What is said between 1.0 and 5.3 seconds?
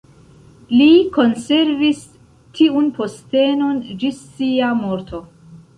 konservis tiun postenon ĝis sia morto.